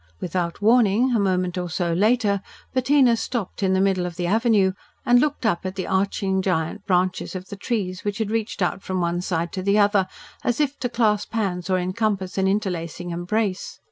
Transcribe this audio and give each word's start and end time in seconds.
Without 0.19 0.63
warning, 0.63 1.15
a 1.15 1.19
moment 1.19 1.59
or 1.59 1.69
so 1.69 1.93
later, 1.93 2.41
Bettina 2.73 3.15
stopped 3.15 3.61
in 3.61 3.73
the 3.73 3.79
middle 3.79 4.07
of 4.07 4.15
the 4.15 4.25
avenue, 4.25 4.71
and 5.05 5.19
looked 5.21 5.45
up 5.45 5.63
at 5.63 5.75
the 5.75 5.85
arching 5.85 6.41
giant 6.41 6.87
branches 6.87 7.35
of 7.35 7.49
the 7.49 7.55
trees 7.55 8.03
which 8.03 8.17
had 8.17 8.31
reached 8.31 8.63
out 8.63 8.81
from 8.81 8.99
one 8.99 9.21
side 9.21 9.53
to 9.53 9.61
the 9.61 9.77
other, 9.77 10.07
as 10.43 10.59
if 10.59 10.79
to 10.79 10.89
clasp 10.89 11.33
hands 11.33 11.69
or 11.69 11.77
encompass 11.77 12.39
an 12.39 12.47
interlacing 12.47 13.11
embrace. 13.11 13.79